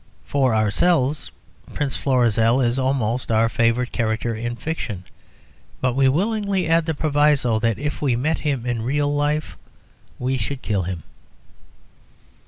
For 0.25 0.55
ourselves. 0.55 1.29
Prince 1.75 1.95
Florizel 1.95 2.59
is 2.59 2.79
almost 2.79 3.31
our 3.31 3.47
favourite 3.49 3.91
character 3.91 4.33
in 4.33 4.55
fiction; 4.55 5.03
but 5.79 5.93
we 5.95 6.09
willingly 6.09 6.67
add 6.67 6.87
the 6.87 6.95
proviso 6.95 7.59
that 7.59 7.77
if 7.77 8.01
we 8.01 8.15
met 8.15 8.39
him 8.39 8.65
in 8.65 8.81
real 8.81 9.13
life 9.13 9.57
we 10.17 10.37
should 10.37 10.63
kill 10.63 10.81
him. 10.81 11.03